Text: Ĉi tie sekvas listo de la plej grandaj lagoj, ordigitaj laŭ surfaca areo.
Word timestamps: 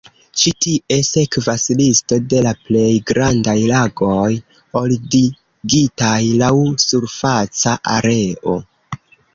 Ĉi 0.41 0.51
tie 0.65 0.95
sekvas 1.09 1.65
listo 1.81 2.17
de 2.31 2.39
la 2.47 2.53
plej 2.69 2.87
grandaj 3.13 3.57
lagoj, 3.75 4.33
ordigitaj 4.83 6.17
laŭ 6.45 6.53
surfaca 6.87 7.81
areo. 7.97 8.61